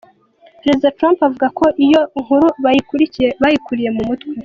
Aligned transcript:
Prezida 0.61 0.93
Trump 0.97 1.17
avuga 1.27 1.47
ko 1.59 1.65
iyo 1.85 2.01
nkuru 2.23 2.47
bayikuriye 3.43 3.89
mu 3.95 4.03
mutwe. 4.09 4.33